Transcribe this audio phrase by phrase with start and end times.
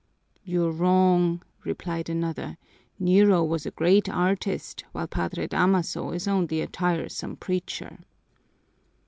[0.43, 2.57] "You're wrong," replied another.
[2.97, 7.99] "Nero was a great artist, while Padre Damaso is only a tiresome preacher."